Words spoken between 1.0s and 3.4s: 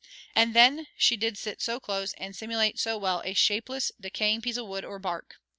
did sit so close, and simulate so well a